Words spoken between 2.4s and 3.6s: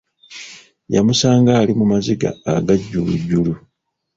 aga jjulujjulu.